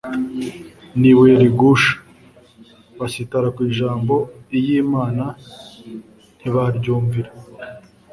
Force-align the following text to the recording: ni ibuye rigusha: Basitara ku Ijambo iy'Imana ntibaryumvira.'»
ni 0.99 1.07
ibuye 1.11 1.33
rigusha: 1.43 1.93
Basitara 2.97 3.47
ku 3.55 3.59
Ijambo 3.71 4.15
iy'Imana 4.57 5.23
ntibaryumvira.'» 6.37 7.31